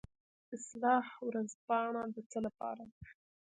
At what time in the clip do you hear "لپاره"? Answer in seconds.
2.45-2.83